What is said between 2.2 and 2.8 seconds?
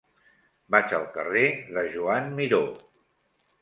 Miró.